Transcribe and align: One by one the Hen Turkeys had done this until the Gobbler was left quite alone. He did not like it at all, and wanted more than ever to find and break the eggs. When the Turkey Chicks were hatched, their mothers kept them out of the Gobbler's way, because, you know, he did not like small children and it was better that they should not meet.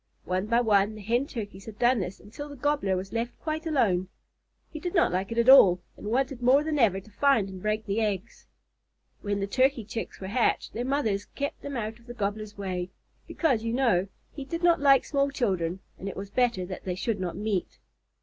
One 0.25 0.47
by 0.47 0.61
one 0.61 0.95
the 0.95 1.01
Hen 1.01 1.27
Turkeys 1.27 1.65
had 1.67 1.77
done 1.77 1.99
this 1.99 2.19
until 2.19 2.49
the 2.49 2.55
Gobbler 2.55 2.95
was 2.97 3.13
left 3.13 3.37
quite 3.39 3.67
alone. 3.67 4.07
He 4.73 4.79
did 4.79 4.95
not 4.95 5.11
like 5.11 5.31
it 5.31 5.37
at 5.37 5.47
all, 5.47 5.79
and 5.95 6.07
wanted 6.07 6.41
more 6.41 6.63
than 6.63 6.79
ever 6.79 6.99
to 6.99 7.11
find 7.11 7.47
and 7.47 7.61
break 7.61 7.85
the 7.85 8.01
eggs. 8.01 8.47
When 9.21 9.39
the 9.41 9.45
Turkey 9.45 9.85
Chicks 9.85 10.19
were 10.19 10.25
hatched, 10.25 10.73
their 10.73 10.85
mothers 10.85 11.25
kept 11.25 11.61
them 11.61 11.77
out 11.77 11.99
of 11.99 12.07
the 12.07 12.15
Gobbler's 12.15 12.57
way, 12.57 12.89
because, 13.27 13.61
you 13.63 13.73
know, 13.73 14.07
he 14.31 14.43
did 14.43 14.63
not 14.63 14.79
like 14.79 15.05
small 15.05 15.29
children 15.29 15.81
and 15.99 16.09
it 16.09 16.17
was 16.17 16.31
better 16.31 16.65
that 16.65 16.83
they 16.83 16.95
should 16.95 17.19
not 17.19 17.37
meet. 17.37 17.77